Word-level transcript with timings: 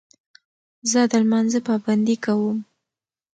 زه 0.91 0.99
د 1.11 1.13
لمانځه 1.23 1.59
پابندي 1.67 2.15
کوم. 2.25 2.57